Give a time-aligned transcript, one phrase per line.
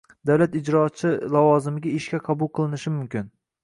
[0.29, 3.35] davlat ijrochi lavozimiga ishga qabul qilinishi mumkin